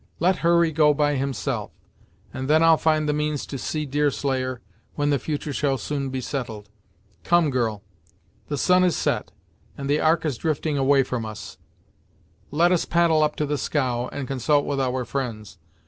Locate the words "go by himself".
0.71-1.69